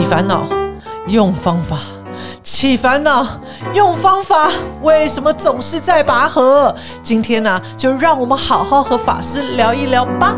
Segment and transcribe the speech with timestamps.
[0.00, 0.46] 起烦恼，
[1.08, 1.76] 用方法；
[2.42, 3.42] 起烦恼，
[3.74, 4.50] 用方法。
[4.80, 6.74] 为什么总是在拔河？
[7.02, 10.34] 今天呢，就让我们好好和法师聊一聊吧。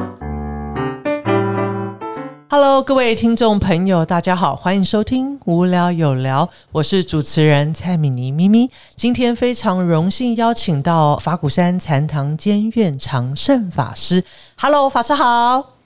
[2.50, 8.68] Hello，各位听众朋友，大家好，欢迎收听无聊有聊，我是主持人蔡米妮咪咪。
[8.96, 14.24] 今天非常荣幸邀请到法鼓山禅堂监院长胜法师。
[14.56, 15.24] Hello，法师好。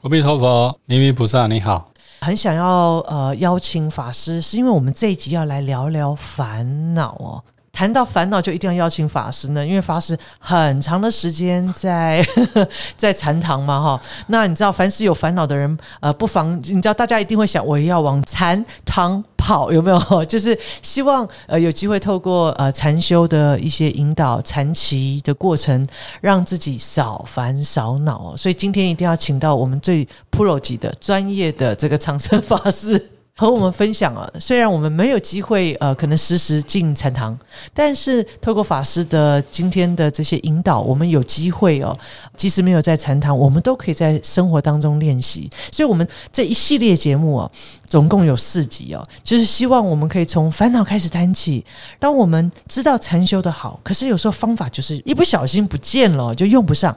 [0.01, 1.91] 阿弥陀佛，弥弥菩萨你好。
[2.21, 7.43] 很想要呃邀请法师，是因为我们这一集要来聊聊烦恼哦。
[7.73, 12.27] 谈到烦恼，就一定要邀请法师呢，因为法师很长的时间在
[12.97, 14.01] 在禅堂嘛，哈。
[14.29, 20.25] 那你知道，凡是有烦恼的人，呃，不妨你知道，大家一定会想，我要往禅堂好，有没有？
[20.27, 25.87] 就是希望呃有机会透过呃禅修的一些引导，禅期的过程，
[26.21, 28.37] 让自己少烦少恼。
[28.37, 33.11] 所以今天一定要请到我们最 pro 级的专业的这个长生法师。
[33.39, 37.39] 和我们分享啊，虽然我们没有机会，呃，可能时时进禅堂，
[37.75, 41.95] 但是透过法师的今天的这些引导，我们有机会哦，
[42.35, 45.51] 即使没有在禅堂，我们都可以在生活当中练习。
[45.71, 47.51] 所以，我们这一系列节目啊，
[47.87, 51.63] 总共有四集哦，就是希望我们可以从烦恼开始谈起。
[51.99, 56.97] 当我们知道禅修的好，可是有时候方法就是一不小心不见了，就用不上。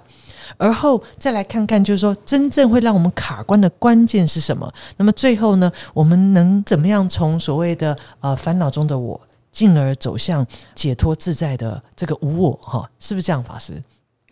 [0.57, 4.71] 而后再来看看，就是说真正会让我们卡关的关键是什么？
[4.97, 9.19] 那么最后呢，我们能怎么样从所谓的呃烦恼中的我，
[9.51, 12.59] 进而走向解脱自在的这个无我？
[12.61, 13.81] 哈，是不是这样，法师？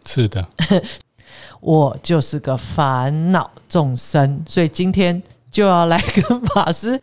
[0.05, 0.45] 是的，
[1.59, 7.01] 我就是个烦恼众生，所以今天就要来跟法师。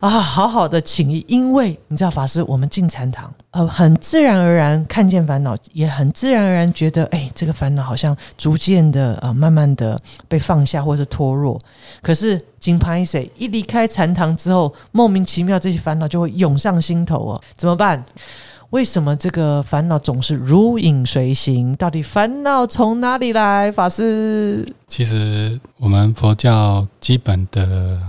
[0.00, 11.60] 啊，好好的请意，因为你知道法师，我们进禅堂，呃，很自然而然看见烦恼，也很自然而然觉得，哎，这个烦恼好像逐渐的啊，慢慢的被放下或者脱落。
[12.00, 18.02] 可是金牌谁一离开禅堂之后，莫名其妙这些烦恼就会涌上心头哦，怎么办？
[18.70, 21.76] 为什么这个烦恼总是如影随形？
[21.76, 23.70] 到底烦恼从哪里来？
[23.70, 28.00] 法师，其实我们佛教基本的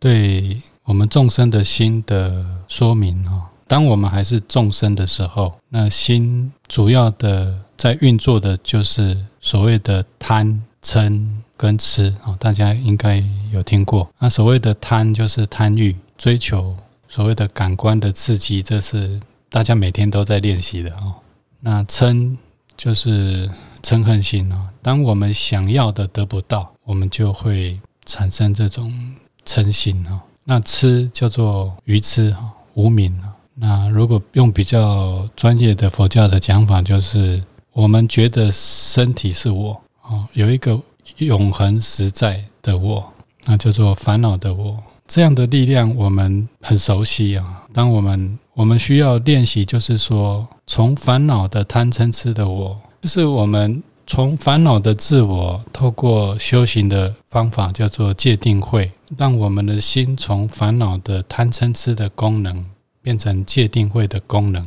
[0.00, 0.60] 对。
[0.86, 13.20] 我们众生的心的说明哦，当我们还是众生的时候，那心主要的在运作的就是所谓的贪嗔跟痴啊，大家应该
[13.52, 14.08] 有听过。
[14.20, 16.76] 那所谓的贪就是贪欲，追求
[17.08, 19.20] 所谓的感官的刺激，这是
[19.50, 21.16] 大家每天都在练习的哦。
[21.58, 22.36] 那嗔
[22.76, 23.50] 就是
[23.82, 30.20] 嗔恨心啊，当我们想要的得不到，我们就会产生这种嗔心哦。
[30.48, 33.12] 那痴叫做愚痴哈，无明。
[33.54, 37.42] 那如果用比较专业的佛教的讲法，就是
[37.72, 40.80] 我们觉得身体是我啊，有一个
[41.16, 43.04] 永恒实在的我，
[43.44, 44.80] 那叫做烦恼的我。
[45.08, 47.64] 这样的力量我们很熟悉啊。
[47.72, 53.82] 当我们我们需要练习，就是说从烦恼的贪嗔痴的我，就是我们。
[54.08, 62.64] 从烦恼的自我，透过修行的方法叫做戒定慧，让我们的心从烦恼的贪嗔痴的功能，
[63.02, 64.66] 变成界定慧的功能。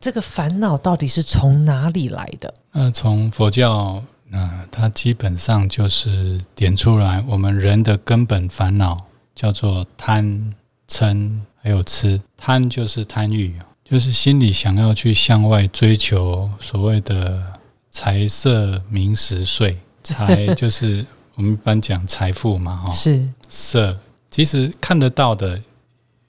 [0.00, 2.52] 这个烦恼到底是从哪里来的？
[2.72, 8.96] 那从佛教，那它基本上就是点出来，我们人的根本烦恼
[9.34, 10.54] 叫做贪
[10.88, 12.20] 嗔还有痴。
[12.36, 17.58] 贪就是贪欲，就是心里想要去向外追求所谓的。
[17.92, 22.92] 财色名食睡，财 就是我们一般讲财富嘛，哈。
[22.92, 23.98] 是色，
[24.30, 25.60] 其实看得到的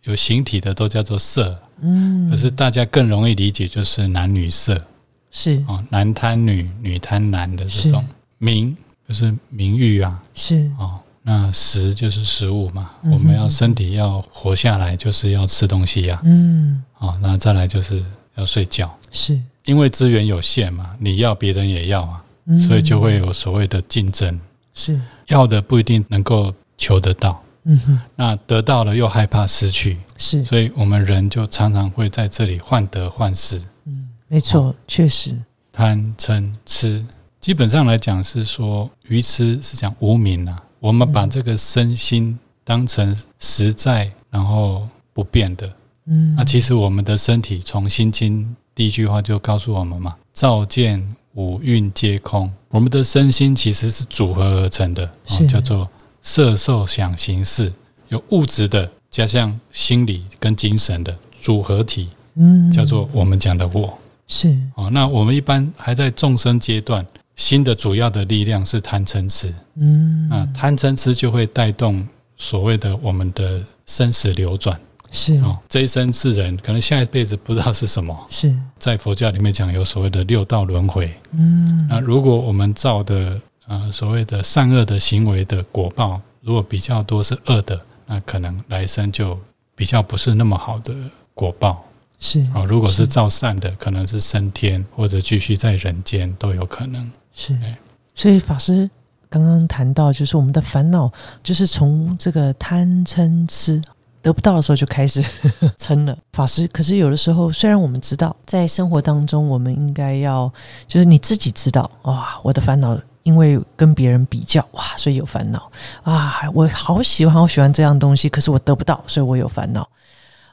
[0.03, 2.29] 有形体的都叫做色，嗯。
[2.29, 4.83] 可是大家更容易理解就是男女色，
[5.31, 5.63] 是。
[5.67, 8.03] 哦，男贪女，女贪男的这种
[8.39, 8.75] 名，
[9.07, 10.69] 就是名誉啊，是。
[10.77, 10.99] 哦。
[11.23, 16.83] 那食就是食物嘛，我们要身体要活下来，就是要吃东西呀，嗯。
[16.97, 18.03] 哦，那再来就是
[18.35, 19.39] 要睡觉，是。
[19.65, 22.23] 因为资源有限嘛，你要别人也要啊，
[22.67, 24.39] 所以就会有所谓的竞争。
[24.73, 24.99] 是。
[25.27, 26.51] 要的不一定能够
[26.81, 33.62] 求得到，嗯哼，那得到了又害怕失去，是，所以我们人就常常会在这里患得患失。
[33.86, 35.38] 嗯，没错，确实
[35.72, 37.06] 贪嗔痴，
[37.39, 40.57] 基本上来讲是说愚痴是讲无明啊。
[40.80, 45.72] 我们把这个身心当成实在然后不变的，
[46.07, 48.56] 嗯，那其实我们的身体从心经。
[48.74, 52.50] 第一句话就告诉我们嘛，照见五蕴皆空。
[52.69, 55.07] 我们的身心其实是组合而成的，
[55.48, 55.88] 叫做
[56.21, 57.71] 色受想行识，
[58.09, 63.97] 有物质的加上心理跟精神的组合体，嗯，叫做我们讲的我。
[64.27, 64.56] 是。
[64.75, 72.07] 哦，那我们一般还在众生阶段，心的主要的力量是贪嗔痴，嗯，啊，贪嗔痴就会带动
[72.38, 74.79] 所谓的我们的生死流转。
[75.12, 75.35] 是。
[75.39, 78.17] 哦，这一生是人，可能下一辈子不知道是什么。
[78.29, 83.38] 是，在佛教里面讲有所谓的六道轮回，嗯，那如果我们造的
[83.71, 89.39] 呃所谓的善恶的行为的果报，如果比较多是恶的，那可能来生就
[89.75, 90.94] 比较不是那么好的
[91.33, 91.81] 果报
[92.19, 92.65] 是哦。
[92.65, 97.09] 如果是是造善的，可能是升天或者继续在人间都有可能。
[97.33, 97.77] 是哎，
[98.13, 98.89] 所以法师
[99.29, 101.09] 刚刚谈到，就是我们的烦恼，
[101.41, 103.81] 就是从这个贪嗔痴
[104.21, 105.24] 得不到的时候就开始
[105.79, 106.17] 嗔了。
[106.33, 110.51] 法师，可是有的时候，虽然我们知道在生活当中，我们应该要，
[110.89, 113.00] 就是你自己知道，哇，我的烦恼。
[113.23, 115.71] 因为跟别人比较，哇，所以有烦恼
[116.03, 116.41] 啊！
[116.53, 119.88] 我好喜欢，好喜欢这样东西，可是我得不到，所以我有烦恼。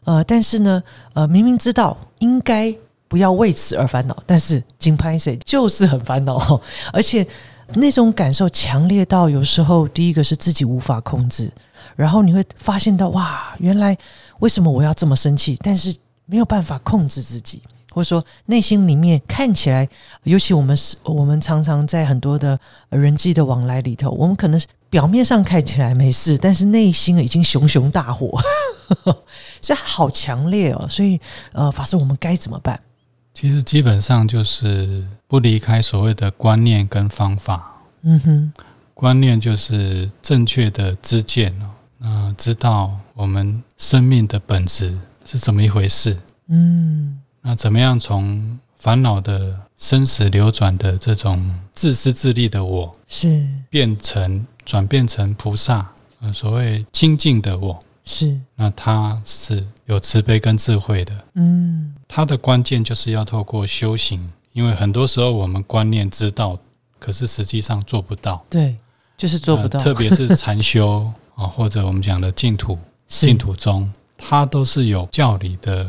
[0.05, 0.82] 呃，但是呢，
[1.15, 2.75] 呃，明明知道应该
[3.09, 6.61] 不要为此而烦恼，但是金拍谁就是很烦恼，
[6.93, 7.26] 而且
[7.75, 11.50] 那种感受强烈到有时候第一个是自己无法控制，
[11.97, 13.97] 然后你会发现到哇，原来
[14.41, 15.94] 为什么我要这么生气，但是
[16.26, 17.62] 没有办法控制自己。
[17.90, 19.88] 或者说，内心里面看起来，
[20.25, 22.58] 尤其我们是，我们常常在很多的
[22.90, 28.38] 人际的往来里头，我们可能表面上看起来没事，但是内心已经熊熊大火，
[29.61, 30.87] 所以好强烈哦。
[30.88, 31.20] 所以，
[31.52, 32.81] 呃，法师，我们该怎么办？
[33.35, 37.82] 其实基本上就是不离开所谓的观念跟方法。
[38.02, 38.52] 嗯哼，
[38.94, 46.17] 观念就是正确的知见哦，那知道我们生命的本质是怎么一回事。
[46.49, 53.46] 嗯，那怎么样从烦恼的生死流转的这种自私自利的我，是。
[53.70, 55.90] 变成转变成菩萨，
[56.20, 61.14] 呃，所谓清净的我，是，那他是有慈悲跟智慧的。
[61.35, 66.58] 嗯，他的关键就是要透过修行，因为很多时候我们观念知道，
[66.99, 68.76] 可是实际上做不到，对，
[69.17, 75.88] 就是做不到，呃特别是禅修 啊，或者我们讲的净土，净土中，它都是有教理的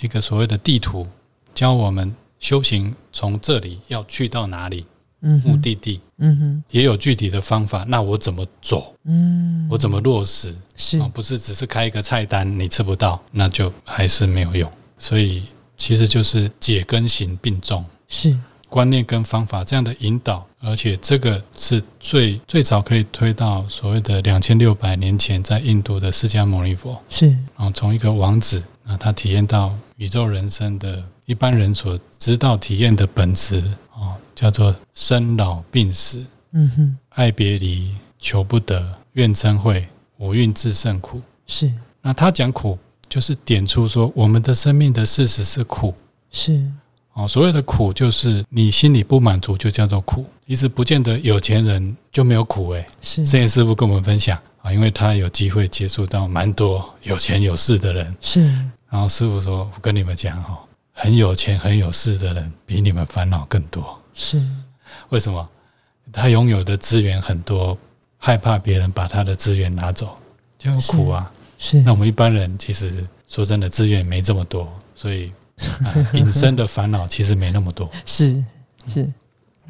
[0.00, 1.06] 一个所谓的地图，
[1.54, 4.86] 教我们修行从这里要去到哪里，
[5.20, 7.84] 嗯目，的地嗯哼，也有具体的方法。
[7.86, 8.94] 那我怎么走？
[9.04, 10.56] 嗯，我怎么落实？
[10.76, 14.70] 是啊，不是只是开一个菜单你吃不到，那就还是没有用。
[14.98, 15.42] 所以
[15.76, 18.36] 其实就是解跟行并重，是，
[18.68, 26.98] 观念跟方法这样的引导，而且这个是最最早可以推到所谓的两千六百年前在印度的释迦牟尼佛。
[27.08, 33.62] 是，然后从一个王子，啊，他体验到宇宙人生的一般人所知道体验的本质，
[33.94, 39.86] 哦，叫做生老病死、嗯哼，爱别离、求不得、怨憎会、
[40.18, 41.22] 五蕴自胜苦。
[41.46, 41.72] 是
[42.02, 42.76] 那他讲苦，
[43.08, 45.94] 就是点出说我们的生命的事实是苦。
[46.32, 46.60] 是，
[47.12, 50.24] 哦，所谓的苦就是你心里不满足，就叫做苦。
[50.48, 52.84] 其实不见得有钱人就没有苦诶。
[53.00, 58.46] 是圣严师傅跟我们分享啊，因为他有机会接触到蛮多有钱有势的人，是，
[58.90, 60.58] 然后师傅说：“我跟你们讲哦，
[60.92, 63.98] 很有钱很有势的人比你们烦恼更多。
[64.12, 64.44] 是，
[65.08, 65.48] 为什么？
[66.12, 67.78] 他拥有的资源很多，
[68.18, 70.18] 害怕别人把他的资源拿走，
[70.58, 71.30] 就有苦啊。
[71.56, 75.32] 是那我们一般人其实说真的，资源没这么多，所以、
[76.14, 77.88] 隐身的烦恼其实没那么多。
[78.04, 78.42] 是
[78.86, 79.10] 是，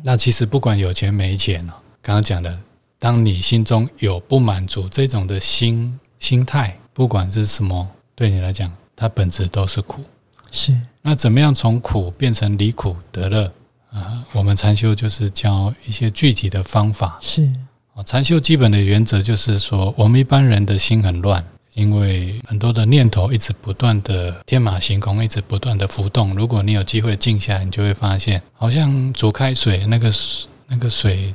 [0.02, 2.58] 那其实不管有钱没钱哦，刚刚讲的，
[3.00, 10.04] 当你心中有不满足这种的心心态，不管是什么，对你来讲，它本质都是苦。
[10.52, 13.50] 是那怎么样从苦变成离苦得乐？
[13.90, 17.18] 啊、我们禅修就是教一些具体的方法。
[17.22, 17.50] 是
[17.94, 21.42] 啊，禅修基本的原则就是说，我们一般人的心很乱，
[21.72, 26.34] 因为很多的念头一直不断的天马行空，一直不断的浮动。
[26.34, 31.34] 如果你有机会静下来，你就会发现，好像煮开水，那个水那个水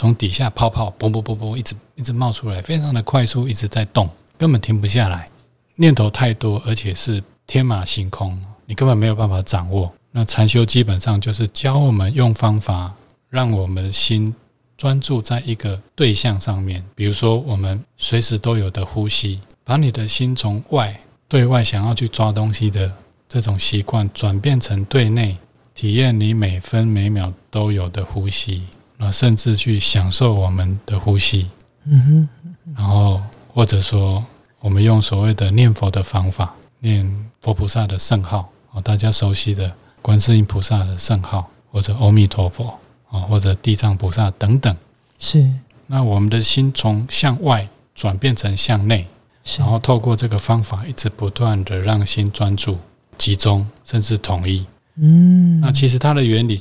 [0.00, 5.28] 从底下泡泡嘣嘣嘣嘣一直一直冒出来，非常的快速，一直在动，根本停不下来。
[5.74, 9.92] 念头太多，而且是天马行空，你根本没有办法掌握。
[10.10, 12.94] 那禅修基本上就是教我们用方法，
[13.28, 14.34] 让我们的心
[14.78, 16.82] 专注在一个对象上面。
[16.94, 22.90] 比如说，我们随时都有的呼吸，把你的心从外对外想要去抓东西的
[23.28, 25.36] 这种习惯，转变成对内
[25.74, 28.62] 体验你每分每秒都有的呼吸，
[29.00, 31.50] 那甚至去享受我们的呼吸。
[31.84, 33.20] 嗯哼然后
[33.52, 34.22] 或者说
[34.60, 42.78] 我们用所谓的念佛的方法，念佛菩萨的圣号啊，大家熟悉的观世音菩萨的圣号，或者阿弥陀佛
[43.08, 44.76] 啊，或者地藏菩萨等等。
[45.18, 45.50] 是
[45.86, 49.06] 那我们的心从向外转变成向内，
[49.42, 52.78] 是，然后透过这个方法，一直不断的让心专注、
[53.16, 54.64] 集中，甚至统一。
[54.96, 56.60] 嗯，那其实它的原理，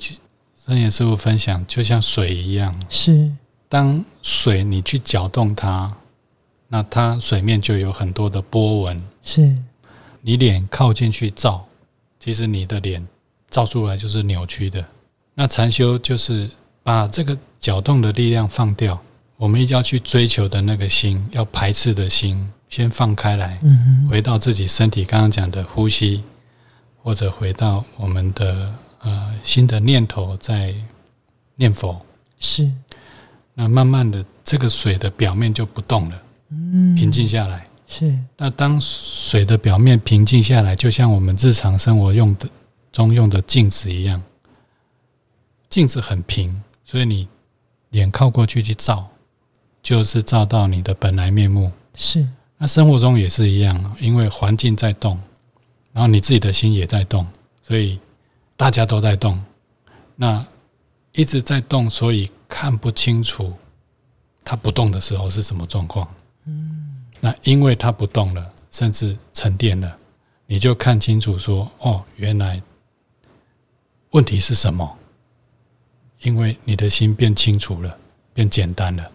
[0.70, 3.32] 圣严师傅分享，就像水一样，是
[3.68, 5.92] 当水你去搅动它，
[6.68, 9.04] 那它水面就有很多的波纹。
[9.24, 9.58] 是，
[10.22, 11.66] 你脸靠进去照，
[12.20, 13.08] 其实你的脸
[13.50, 14.86] 照出来就是扭曲的。
[15.34, 16.48] 那禅修就是
[16.84, 19.02] 把这个搅动的力量放掉，
[19.38, 26.24] 我们一定要去追求的那个心，要排斥的心，先放开来，嗯，回到自己身体刚刚讲的呼吸，
[27.02, 30.74] 或者回到我们的呃新的念头，在
[31.56, 32.00] 念佛。
[32.40, 32.72] 是，
[33.54, 37.68] 那慢慢的，这个水的表面就不动了，嗯，平静下来。
[37.86, 42.48] 是，那当水的表面平静下来，就像我们日常生活用的
[42.92, 44.22] 中用的镜子一样，
[45.70, 47.28] 镜子很平，所以你
[47.90, 49.08] 脸靠过去去照，
[49.82, 51.72] 就是照到你的本来面目。
[51.96, 52.26] 是，
[52.58, 55.20] 那生活中也是一样，因为环境在动，
[55.92, 57.28] 然后你自己的心也在动，
[57.64, 58.00] 所以
[58.60, 59.42] 大家都在动。
[60.18, 60.46] 那
[61.14, 63.54] 一直在动，所以看不清楚
[64.44, 66.06] 它不动的时候是什么状况。
[66.44, 69.98] 嗯，那因为它不动了，甚至沉淀了，
[70.46, 72.62] 你就看清楚说：哦，原来
[74.10, 74.98] 问题是什么？
[76.24, 77.98] 因为你的心变清楚了，
[78.34, 79.10] 变简单了。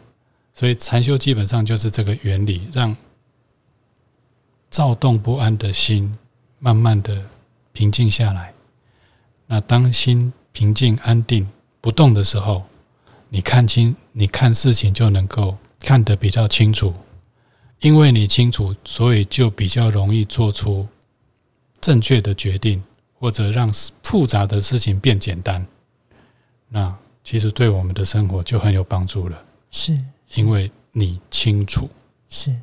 [0.55, 2.97] 所以禅修基本上就是这个原理，让
[4.71, 6.17] 躁动不安的心
[6.59, 7.23] 慢慢的
[7.75, 8.53] 平静下来。
[9.47, 11.49] 那当心平静安定
[11.81, 12.63] 不动的时候，
[13.29, 16.93] 你看清，你看事情就能够看得比较清楚。
[17.81, 20.87] 因为你清楚，所以就比较容易做出
[21.81, 22.83] 正确的决定，
[23.19, 23.71] 或者让
[24.03, 25.67] 复杂的事情变简单。
[26.69, 29.45] 那其实对我们的生活就很有帮助了。
[29.71, 29.99] 是，
[30.35, 31.91] 因为你清楚，
[32.31, 32.55] 是，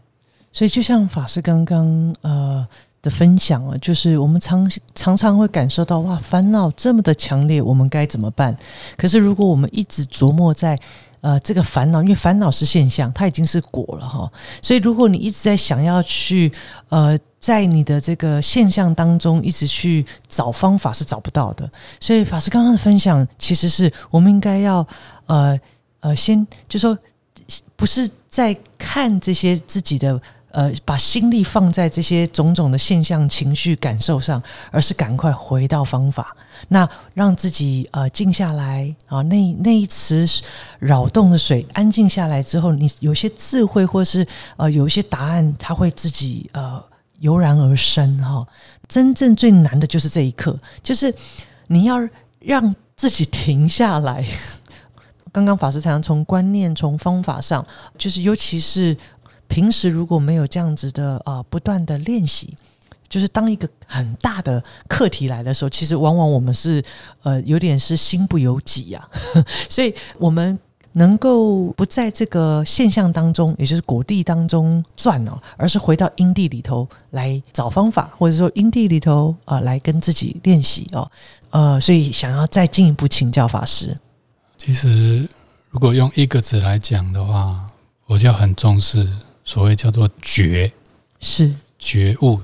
[0.52, 2.68] 所以就像法师刚刚呃
[3.01, 8.55] 的分享啊，就是我们常常常会感受到哇，烦恼这么的强烈，我们该怎么办？
[8.98, 10.77] 可是如果我们一直琢磨在
[11.22, 14.31] 呃这个烦恼，因为烦恼是现象，它已经是果了哈，
[14.62, 16.51] 所以如果你一直在想要去
[16.89, 21.70] 呃在你的这个现象当中一直去找方法，是找不到的。
[22.00, 24.88] 所以法师刚刚的分享，其实是我们应该要
[25.25, 25.60] 呃。
[26.03, 26.98] 呃，先就说，
[27.75, 30.20] 不是在看这些自己的
[30.51, 34.41] 呃，把心力放在这些种种的现象、情绪、感受上，
[34.72, 36.36] 而是赶快回到方法，
[36.67, 40.27] 那让自己呃静下来啊，那那一池
[40.79, 44.25] 扰动的水安静下来之后，你有些智慧或是
[44.58, 46.84] 呃有一些答案，它会自己呃
[47.20, 48.46] 油然而生哈。
[48.88, 51.13] 真正最难的就是这一刻，就是
[51.67, 51.98] 你要
[52.39, 54.25] 让自己停下来。
[55.31, 57.65] 刚刚法师常常从观念、从方法上，
[57.98, 58.98] 就是尤其是
[59.51, 62.55] 平时如果没有这样子的啊，不断的练习，
[63.10, 66.81] 就是当一个很大的课题来的时候，其实往往我们是
[67.24, 69.10] 呃有点是心不由己呀。
[69.70, 70.58] 所以我们
[70.93, 81.12] 能够不在这个现象当中，也就是果地当中转哦，而是回到因地里头来找方法，或者说因地里头啊来跟自己练习哦。
[81.50, 83.93] 呃，所以想要再进一步请教法师。
[84.58, 85.27] 其实，
[85.70, 87.67] 如果用一个字来讲的话，
[88.05, 89.05] 我就很重视
[89.51, 90.72] 所谓叫做觉，
[91.20, 91.53] 是。
[91.77, 92.39] 觉悟、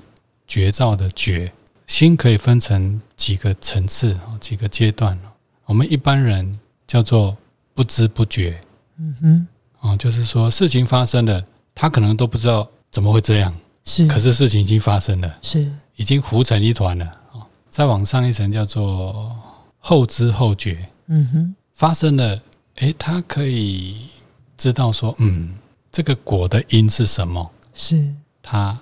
[0.45, 1.49] 觉照的觉。
[1.85, 5.17] 心可以分成几个层次几个阶段。
[5.63, 7.37] 我们一般人叫做
[7.73, 8.59] 不知不觉，
[8.97, 9.47] 嗯哼，
[9.79, 11.41] 哦，就是说事情发生了，
[11.73, 17.05] 他可能都不知道怎么会这样，是，可是事情已经发生了，是，已经糊成一团了。
[17.31, 19.33] 哦，再往上一层叫做
[19.79, 21.55] 后知后觉，嗯哼。
[21.71, 22.41] 发生了，
[22.77, 24.09] 诶，他可以
[24.57, 25.55] 知道说，嗯，
[25.97, 27.49] 这个果的因是什么？
[27.73, 28.13] 是
[28.43, 28.79] 他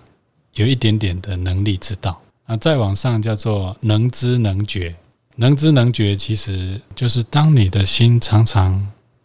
[0.56, 2.20] 有一点点的能力知道。
[2.46, 4.94] 那再往上叫做能知能觉，
[5.38, 8.74] 能知能觉其实就是当你的心常常，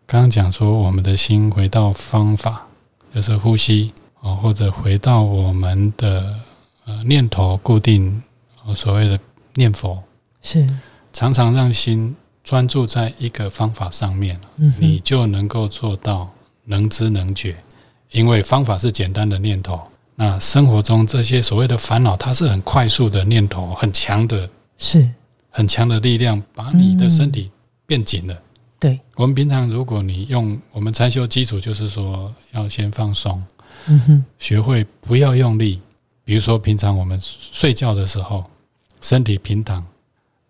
[0.06, 2.64] 刚刚讲说，我们的心回到方法，
[3.12, 6.38] 就是呼吸啊，或者回到我们的
[6.84, 8.22] 呃念头固定，
[8.76, 9.18] 所谓的
[9.54, 10.00] 念佛，
[10.42, 10.64] 是
[11.12, 12.14] 常常让心。
[12.42, 14.40] 专注在一个方法上面，
[14.78, 16.30] 你就能够做到
[16.64, 17.56] 能知能觉。
[18.10, 19.80] 因为方法是简单的念头，
[20.14, 24.48] 那生活中这些所谓的烦恼，它是很快速的念头，很强的，
[24.78, 25.08] 是
[25.50, 27.50] 很强的力量，把你的身体
[27.86, 28.42] 变紧了。
[28.78, 33.42] 对我们平常，如果你用我们禅修基础，就是说要先放松，
[33.86, 35.80] 嗯哼，学会不要用力。
[36.24, 38.44] 比如说平常我们睡觉的时候，
[39.00, 39.84] 身体平躺。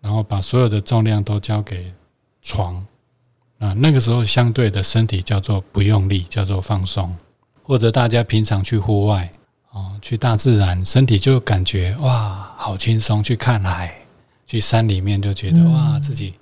[0.03, 1.93] 然后把所有的重量都交给
[2.41, 2.83] 床
[3.59, 7.15] 啊，那个时候相对的身体叫做不用力，叫做放松。
[7.71, 9.31] 或者大家平常去户外
[9.71, 13.23] 哦，去大自然，身体就感觉哇，好轻松。
[13.23, 13.95] 去看海，
[14.45, 16.33] 去山里面就觉得哇，自己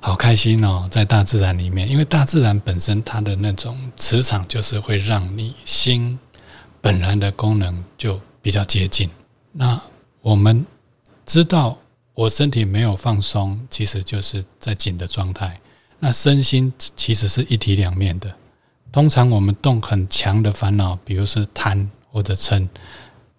[0.00, 6.16] 好开心哦，在大自然里面，因为大自然本身它的那种磁场就是会让你心
[6.80, 9.10] 本来的功能就比较接近。
[9.50, 9.80] 那
[10.22, 10.64] 我们
[11.26, 11.76] 知道，
[12.14, 15.60] 我身体没有放松，其实就是在紧的状态。
[15.98, 18.32] 那身心其实是一体两面的。
[18.90, 22.66] 通常我们动很强的烦恼，比如是贪或者嗔，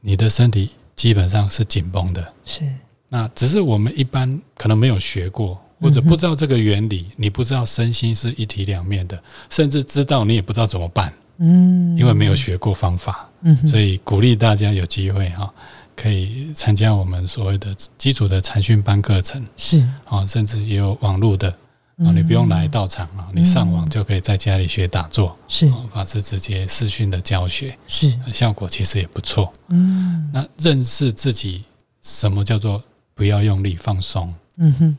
[0.02, 2.34] 你的身体基本上是紧绷的。
[2.46, 2.64] 是，
[3.10, 11.12] 那只是我们一般可能没有学过，或者不知道这个原理，你不知道身心是一体两面的，甚至知道你也不知道怎么办。
[11.38, 13.28] 嗯，因为没有学过方法。
[13.42, 15.52] 嗯，所以鼓励大家有机会哈，
[15.96, 19.44] 可以参加我们所谓的基础的禅训班课程。
[19.58, 21.52] 是啊，甚至也有网络的。
[22.00, 25.38] 啊，你不用来到场啊，你上网就可以在家里学打坐。
[25.50, 29.52] 是法师直接视讯的教学，是效果其实也不错。
[29.68, 31.66] 嗯，那认识自己
[32.02, 32.82] 什么叫做
[33.14, 34.34] 不要用力放松？
[34.56, 34.98] 嗯哼，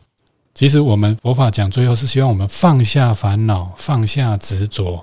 [0.54, 5.02] 其实我们佛法讲最后是希望我们放下烦恼，放下执着。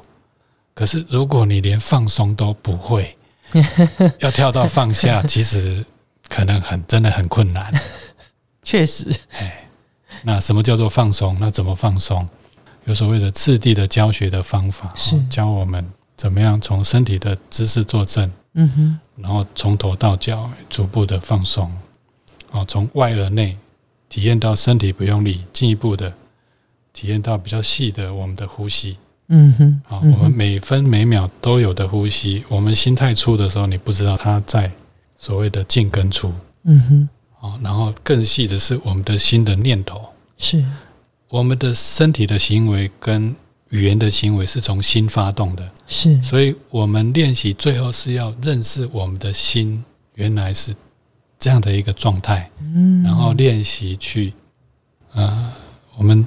[0.76, 3.18] 可是如果你连放松都不会，
[4.22, 5.84] 要跳到放下，其实
[6.30, 7.74] 可能很真的很困难。
[8.62, 9.64] 确实，哎。
[10.24, 11.36] 那什么叫做放松？
[11.40, 12.28] 那怎么放松？
[12.86, 21.70] 有所谓的次第的教学的方法，是教我们怎么样从身体的姿势坐正，嗯哼，然后从头到脚逐步的放松，
[22.52, 23.58] 哦，从外而内
[24.08, 26.14] 体验到身体不用力，进一步的
[26.94, 28.98] 体验到比较细的我们的呼吸，
[29.28, 34.72] 嗯哼，啊，我们每分每秒都有的呼吸，我们心太粗的时候，你不知道它在
[35.18, 36.34] 所谓的进跟出，
[36.64, 37.10] 嗯哼。
[37.40, 40.02] 哦，然后更细的是我们的心的念头，
[40.38, 40.64] 是。
[41.30, 43.36] 我们的身体的行为跟
[43.70, 49.84] 语言的行为是从心发动的，是，所以我们练习最后是要认识我们的心
[50.16, 50.74] 原来是
[51.38, 54.34] 这样的一个状态，嗯，然后练习去，
[55.14, 55.54] 呃，
[55.98, 56.26] 我们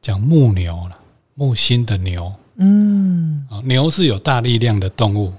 [0.00, 0.98] 讲木牛了，
[1.34, 5.30] 木心的牛，嗯，啊，牛是有大力量的动物。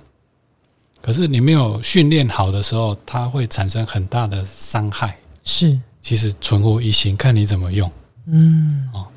[1.02, 5.18] 可是你没有训练好的时候，它会产生很大的伤害。
[5.44, 7.90] 是，其实存乎一心，看你怎么用。
[8.28, 9.08] 嗯，哦，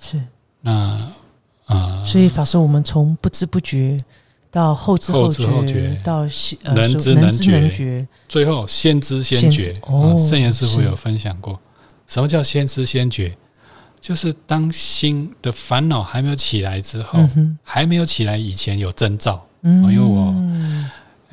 [0.00, 0.20] 是。
[0.60, 1.10] 那
[1.64, 3.98] 啊，所以法师，我们从不知不觉
[4.50, 6.20] 到后知后觉，到
[6.74, 7.32] 能知能
[7.70, 9.74] 觉，最后先知先觉。
[9.82, 11.58] 哦，圣严师傅有分享过，
[12.06, 13.34] 什么叫先知先觉？
[13.98, 17.18] 就是当心的烦恼还没有起来之后，
[17.62, 19.44] 还没有起来以前有征兆。
[19.62, 20.34] 嗯，因为我。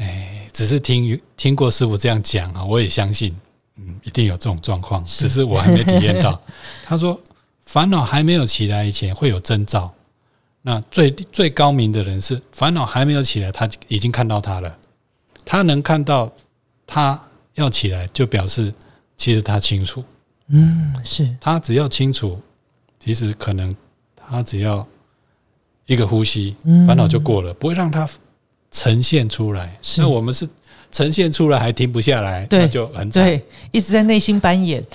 [0.01, 3.39] 哎，只是听听过师傅这样讲啊，我也相信，
[3.77, 6.41] 嗯，一定有这种状况，只是我还没体验到。
[6.83, 7.19] 他说，
[7.61, 9.93] 烦恼还没有起来以前会有征兆。
[10.63, 14.75] 那最最高明的人是烦恼还没有起来，他已经看到他了。
[15.45, 16.31] 他能看到
[16.87, 17.21] 他
[17.53, 18.73] 要起来，就表示
[19.15, 20.03] 其实他清楚。
[20.47, 22.41] 嗯，是他只要清楚，
[22.99, 23.75] 其实可能
[24.15, 24.87] 他只要
[25.85, 26.55] 一个呼吸，
[26.87, 28.09] 烦恼就过了，不会让他。
[28.71, 30.47] 呈现出来，那我们是
[30.91, 34.83] 呈现出来还停不下来，那就很惨，一直在内心扮演。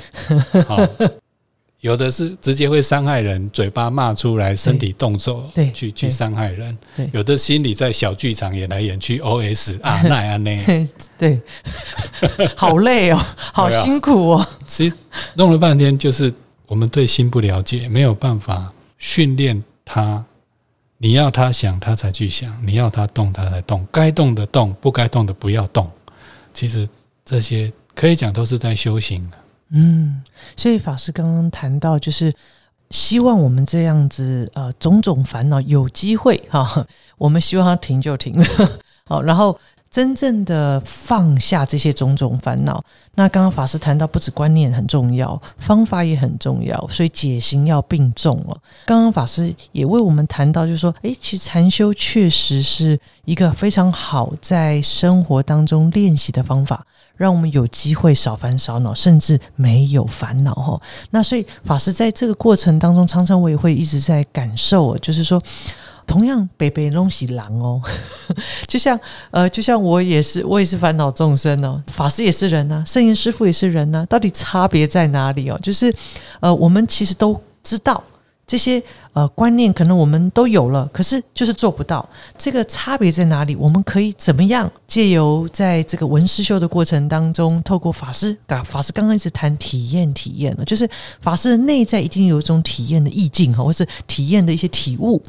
[1.81, 6.77] 有的是直接会伤害人，嘴巴骂出来，身体动作对去去伤害人。
[7.13, 10.89] 有的心里在小剧场演来演去，OS 啊 那样呢？
[11.17, 11.41] 对，
[12.57, 14.49] 好累哦，好辛苦哦。
[14.67, 14.95] 其实
[15.35, 16.33] 弄了半天，就是
[16.67, 20.25] 我们对心不了解，没有办法训练他。
[20.99, 23.87] 你要他想，他才去想；你要他动，他才动。
[23.93, 25.89] 该动的动，不该动的不要动。
[26.55, 26.89] 其实
[27.25, 29.39] 这些可以讲都是在修行的。
[29.71, 30.23] 嗯，
[30.57, 32.33] 所以法师刚刚谈到，就是
[32.91, 36.87] 希望我们这样子，呃，种种烦恼有机会哈，
[37.19, 38.35] 我们希望它停就停。
[39.07, 39.59] 好，然后。
[39.97, 48.55] 真正的放下这些种种烦恼，那刚刚法师谈到，不止观念很重要，方法也很重要，所以解行要并重哦。
[48.85, 56.85] 刚刚法师也为我们谈到，就是说，诶，其实禅修确实是一个非常好在生活当中练习的方法，
[57.17, 60.79] 让我们有机会少烦少恼，甚至没有烦恼哈。
[61.09, 65.41] 那所以法师在这个过程当中，常常我也会一直在感受，就是说。
[66.07, 67.81] 同样，北北弄西狼哦，
[68.69, 68.99] 就像
[69.31, 71.83] 呃，就像我也是，我也是烦恼众生哦。
[71.89, 75.59] 法师也是人呐，圣严师傅也是人呐，到底差别在哪里哦？
[75.63, 75.93] 就是
[76.41, 78.03] 呃，我们其实都知道
[78.47, 78.83] 这些。
[79.17, 82.07] 呃，观念可能我们都有了，可是就是做不到。
[82.37, 83.57] 这个差别在哪里？
[83.57, 90.87] 我们可以怎么样借由在这个文思修的过程当中，透过法师，法师刚刚一直谈体验，体验了，就是
[91.19, 95.23] 法师的内在一定有一种体验的意境哈，或是体验的一些体悟，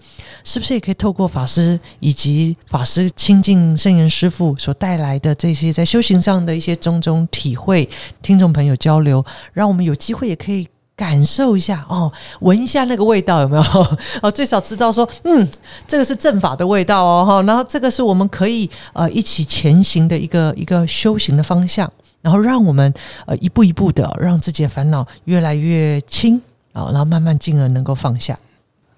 [0.44, 7.90] 是不是也可以透过法师以及法师亲近圣严师父所带来的这些在修行上的一些种种体会，
[8.22, 10.68] 听众朋友交流，让我们有机会也可以。
[10.98, 13.64] 感受一下哦，闻一下那个味道有没有？
[14.24, 15.48] 哦，最少知道说，嗯，
[15.88, 21.90] 这个是正法的味道哦，哈，然后这个是我们可以呃一起前行的一个一个修行的方向，
[22.24, 22.92] 然后让我们
[23.28, 26.42] 呃一步一步的让自己的烦恼越来越轻
[26.74, 28.36] 啊，然后慢慢进而能够放下。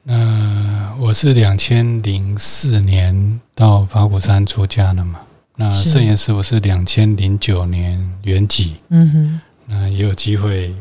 [0.04, 5.20] 那我是两千零四年到法鼓山出家的嘛，
[5.58, 10.74] 那圣严师傅是两千零九年圆寂，嗯哼，那也有机会。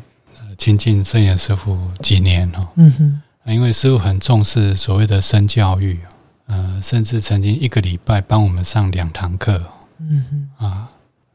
[0.59, 6.01] 亲近圣严师傅几年哦，嗯哼，因为师傅很重视所谓的身教育，
[6.47, 9.63] 呃，甚至曾经一个礼拜帮我们上两堂课，
[10.01, 10.25] 嗯
[10.59, 10.89] 哼，啊，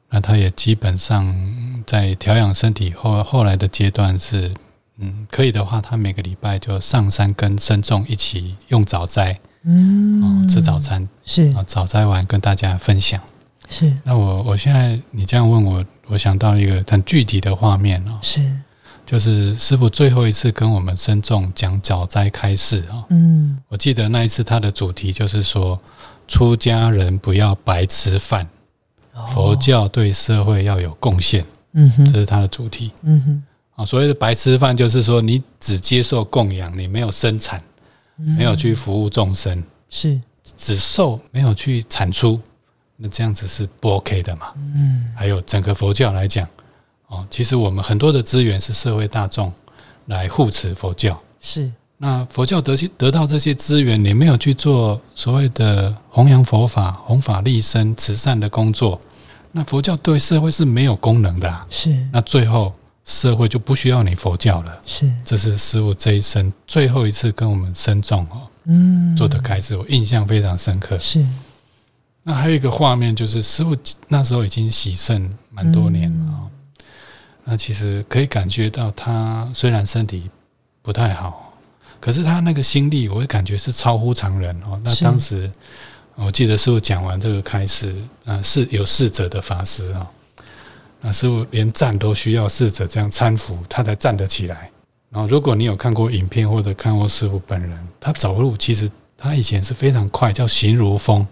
[0.09, 1.33] 那他也基本上
[1.87, 4.53] 在调养身体后后来的阶段是，
[4.97, 11.49] 嗯，可以的话，他每个礼拜就上山跟僧众一起用早斋，嗯，吃早餐是。
[11.55, 13.19] 啊，早斋完跟大家分享。
[13.69, 13.95] 是。
[14.03, 18.53] 那我我现在你这样问我，我想到一个很具体的画面哦，是。
[19.13, 25.79] 就是师傅最后一次跟我们僧众讲早斋开示啊，嗯，我记得那一次他的主题就是说，
[26.27, 28.49] 出家人不要白吃饭，
[29.27, 33.43] 佛教对社会要有贡献，嗯哼，这是他的主题，嗯哼，
[33.75, 37.61] 啊，所谓的白吃饭就是说你只接受供养，你没有生产，
[38.15, 40.19] 没有去服务众生，是。
[40.57, 42.41] 只受没有去产出，
[42.97, 44.53] 那这样子是不 OK 的嘛？
[44.55, 46.49] 嗯，还有整个佛教来讲。
[47.13, 49.53] 哦，其实我们很多的资源是社会大众
[50.07, 58.99] 来护持佛教，是那佛教得得到这些资源，你没有去做所谓的弘扬佛法、弘法利生、慈善的工作，
[59.51, 61.65] 那佛教对社会是没有功能的。
[61.69, 62.73] 是那最后
[63.05, 64.81] 社会就不需要你佛教了。
[64.85, 70.97] 是这是师傅这一生最后一次跟我们深重哦，嗯，做的开始，我印象非常深刻。
[70.97, 71.23] 是
[72.23, 73.75] 那还有一个画面，就是师傅
[74.07, 76.49] 那时候已经洗肾蛮多年了啊。
[77.45, 80.29] 那其实可以感觉到，他虽然身体
[80.81, 81.53] 不太好，
[81.99, 84.79] 可是他那个心力，我会感觉是超乎常人哦。
[84.83, 85.51] 那当时
[86.15, 87.93] 我记得师傅讲完这个开始，
[88.25, 90.09] 啊，是有逝者的法师啊，
[91.01, 94.69] 那师傅连站都需要逝者这样搀扶，他才站得起来。
[95.09, 101.27] 然后，如果你有看过影片或者看过师傅本人，他走路其实他以前是非常快，叫行如风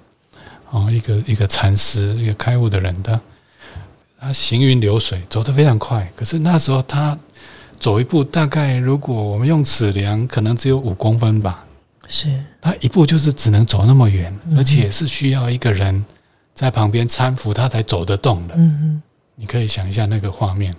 [0.71, 3.19] 哦，一个一个禅师，一个开悟的人的。
[4.23, 6.07] 他行云流水，走得非常快。
[6.15, 7.17] 可是那时候他
[7.79, 11.65] 走一步，大概如果我们用尺量，可能只有五公分吧。
[12.07, 16.05] 是，他一步就是只能走那么远，而且是需要一个人
[16.53, 18.53] 在旁边搀扶他才走得动的。
[18.55, 19.01] 嗯嗯，
[19.33, 20.71] 你可以想一下那个画面。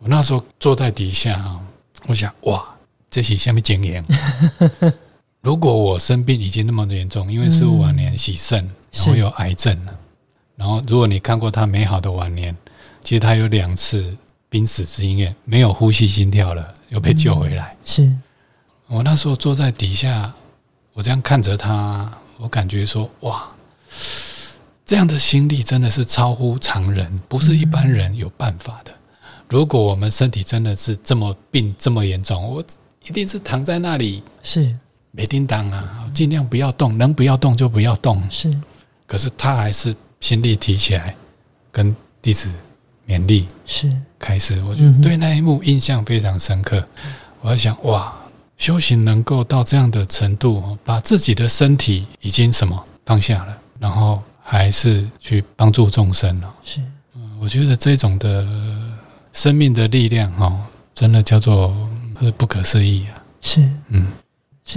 [0.00, 1.60] 我那时候坐在底下啊，
[2.08, 2.66] 我想哇，
[3.08, 4.04] 这是下面经验。
[5.40, 9.94] 如果我生病已经那么严重，因为是晚年洗肾，然后有癌症了，
[10.56, 12.56] 然后如果你看过他美好的晚年。
[13.02, 14.16] 其实他有两次
[14.48, 17.74] 濒死经验，没有呼吸心跳了，又被救回来。
[17.84, 18.10] 是
[18.86, 20.34] 我那时候坐在底下，
[20.92, 23.48] 我这样看着他，我感觉说：哇，
[24.86, 28.92] 这样的心力真的是超乎常人，不是一般人有办法的。
[29.48, 32.64] 如果我们身体真的是这么病这么严重，我
[33.06, 34.74] 一定是躺在那里，是
[35.10, 38.22] 没叮当啊，尽量不要动，能不要动就不要动。
[38.30, 38.52] 是，
[39.06, 41.14] 可是他还是心力提起来，
[41.70, 42.50] 跟弟子。
[43.08, 46.86] 勉励是开始，我就对那一幕印象非常深刻。
[47.40, 48.14] 我在想，哇，
[48.58, 56.54] 修行能够到这样的程度，把自己的身体已经什么放下了，然后还是去帮助众生了。
[56.62, 56.80] 是，
[57.14, 58.46] 嗯，我觉得这种的
[59.32, 60.54] 生命的力量，哈，
[60.94, 61.74] 真的叫做
[62.20, 63.16] 是不可思议啊。
[63.40, 64.06] 是，嗯，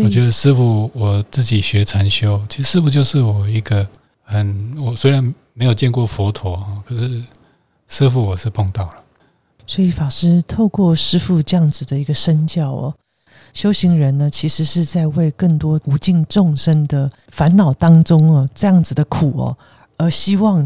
[0.05, 3.85] 我觉得师傅我自己学禅修，其实师傅就是我一个
[4.23, 5.21] 很，我虽然
[5.53, 7.21] 没有见过佛陀，可是。
[7.91, 9.03] 师傅，我是碰到了，
[9.67, 12.95] 所以法师透过师傅这样子的一个身教哦，
[13.53, 19.57] 修行人呢，其实是在为更多无尽众生的烦恼当中哦，这样子的苦哦，
[19.97, 20.65] 而希望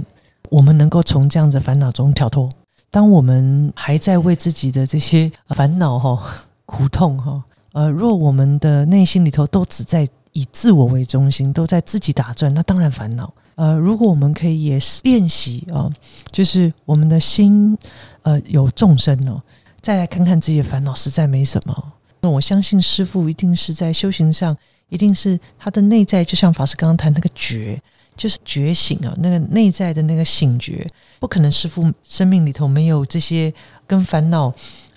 [0.52, 2.48] 我们能够从这样子烦恼中跳脱。
[2.92, 6.24] 当我们还在为自己的这些烦恼哈、
[6.68, 13.34] 苦痛哈，呃，若我们的内心里头都只在以自我为中心，都在自己打转，那当然烦恼。
[13.56, 15.90] 呃，如果我们可以也练习啊，
[16.32, 17.78] 就是我们的心，
[18.22, 19.42] 呃，有众生哦，
[19.82, 21.94] 再来看看自己的烦恼，实在没什么。
[22.20, 24.56] 那我相信师傅一定是在修行上，
[24.90, 27.82] 一定是他的内在，就像法师刚刚谈那个觉，
[28.18, 30.86] 就是觉醒啊，那个内在的那个醒觉，
[31.20, 33.54] 不可能师傅生命里头没有这些
[33.88, 34.54] 跟烦恼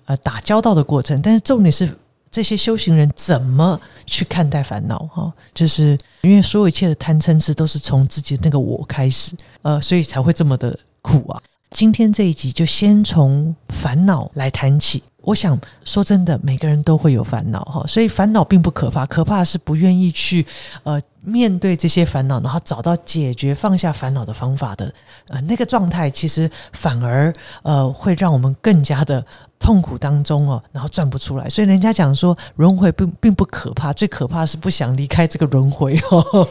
[0.07, 1.23] 呃打交道的过程。
[1.23, 1.89] 但是重点是。
[2.31, 4.99] 这些修行人怎么去看待烦恼？
[5.07, 11.41] 哈，就是因为所有一切的贪嗔痴都是从自己那个我开始，呃，所以才会这么的苦啊。
[11.71, 15.03] 今天这一集就先从烦恼来谈起。
[15.23, 20.47] 我想说真的，每个人都会有烦恼哈，所以烦恼并不可怕，可怕的是不愿意去
[20.85, 24.91] 呃面对这些烦恼，然后找到解决放下烦恼的方法的
[25.29, 27.31] 呃那个状态，其实反而
[27.63, 29.23] 呃会让我们更加的。
[29.59, 36.49] 痛苦当中哦，然后转不出来，所以人家讲说轮回并并不可怕，最可怕是不想离开这个轮回哦。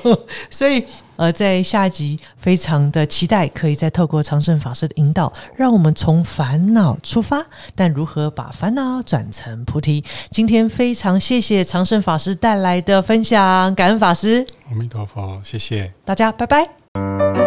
[0.49, 0.83] 所以
[1.15, 7.43] 呃，在下集非常的期待，可以再透过长胜法师的引导，让我们从烦恼出发，
[7.73, 10.03] 但如何把烦恼转成菩提？
[10.29, 17.46] 今天非常谢谢长胜法师带来的分享，感恩法师，阿弥陀佛，谢谢大家，拜拜。